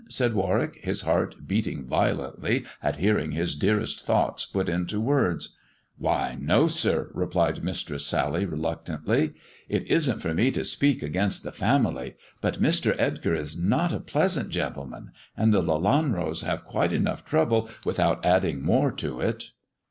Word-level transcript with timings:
said 0.09 0.33
Warwick, 0.33 0.79
his 0.81 1.01
heart 1.01 1.47
beating 1.47 1.85
violently 1.85 2.65
at 2.81 2.97
hearing 2.97 3.33
his 3.33 3.53
dearest 3.55 4.03
thoughts 4.03 4.47
put 4.47 4.67
into 4.67 4.99
words." 4.99 5.55
Why, 5.99 6.35
no, 6.39 6.65
sir," 6.65 7.11
replied 7.13 7.63
Mistress 7.63 8.03
Sally 8.03 8.43
reluctantly." 8.47 9.35
It 9.69 9.85
isn't 9.85 10.21
for 10.23 10.33
me 10.33 10.49
to 10.53 10.65
speak 10.65 11.03
against 11.03 11.43
the 11.43 11.51
family; 11.51 12.15
but 12.41 12.59
Mr. 12.59 12.95
Edgar 12.97 13.35
is 13.35 13.55
not 13.55 13.93
a 13.93 13.99
pleasant 13.99 14.49
gentleman, 14.49 15.11
and 15.37 15.53
the 15.53 15.61
Lelanros 15.61 16.41
have 16.43 16.65
quite 16.65 16.93
enough 16.93 17.23
trouble 17.23 17.69
without 17.85 18.25
adding 18.25 18.63
more 18.63 18.91
to 18.93 19.19
it." 19.21 19.51